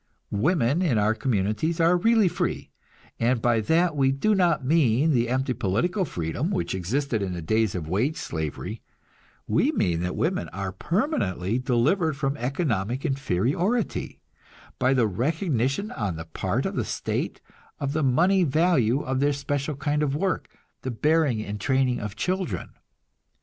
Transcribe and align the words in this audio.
Women 0.33 0.81
in 0.81 0.97
our 0.97 1.13
communities 1.13 1.79
are 1.79 1.95
really 1.95 2.27
free; 2.27 2.71
and 3.19 3.39
by 3.39 3.59
that 3.61 3.95
we 3.95 4.11
do 4.11 4.33
not 4.33 4.65
mean 4.65 5.11
the 5.11 5.29
empty 5.29 5.53
political 5.53 6.05
freedom 6.05 6.49
which 6.49 6.73
existed 6.73 7.21
in 7.21 7.33
the 7.33 7.41
days 7.43 7.75
of 7.75 7.87
wage 7.87 8.15
slavery 8.17 8.81
we 9.45 9.71
mean 9.71 9.99
that 9.99 10.15
women 10.15 10.49
are 10.49 10.71
permanently 10.71 11.59
delivered 11.59 12.17
from 12.17 12.35
economic 12.37 13.05
inferiority, 13.05 14.19
by 14.79 14.95
the 14.95 15.05
recognition 15.05 15.91
on 15.91 16.15
the 16.15 16.25
part 16.25 16.65
of 16.65 16.75
the 16.75 16.83
state 16.83 17.39
of 17.79 17.93
the 17.93 18.01
money 18.01 18.43
value 18.43 19.01
of 19.01 19.19
their 19.19 19.33
special 19.33 19.75
kind 19.75 20.01
of 20.01 20.15
work, 20.15 20.49
the 20.81 20.89
bearing 20.89 21.43
and 21.45 21.61
training 21.61 21.99
of 21.99 22.15
children. 22.15 22.71